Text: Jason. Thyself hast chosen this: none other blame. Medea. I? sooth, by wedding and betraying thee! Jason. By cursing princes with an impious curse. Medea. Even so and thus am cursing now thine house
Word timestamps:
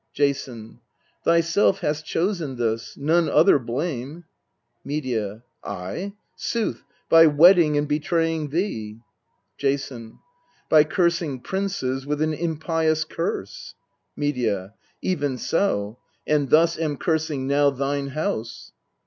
Jason. 0.13 0.79
Thyself 1.25 1.81
hast 1.81 2.07
chosen 2.07 2.55
this: 2.55 2.97
none 2.97 3.29
other 3.29 3.59
blame. 3.59 4.23
Medea. 4.83 5.43
I? 5.63 6.13
sooth, 6.35 6.83
by 7.07 7.27
wedding 7.27 7.77
and 7.77 7.87
betraying 7.87 8.49
thee! 8.49 8.97
Jason. 9.59 10.17
By 10.69 10.85
cursing 10.85 11.41
princes 11.41 12.07
with 12.07 12.19
an 12.23 12.33
impious 12.33 13.03
curse. 13.03 13.75
Medea. 14.15 14.73
Even 15.03 15.37
so 15.37 15.99
and 16.25 16.49
thus 16.49 16.79
am 16.79 16.97
cursing 16.97 17.45
now 17.45 17.69
thine 17.69 18.07
house 18.07 18.71